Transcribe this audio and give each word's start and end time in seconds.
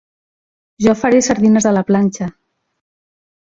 Jo 0.85 0.93
faré 1.01 1.19
sardines 1.27 1.67
a 1.73 1.75
la 1.79 1.85
planxa. 1.91 2.31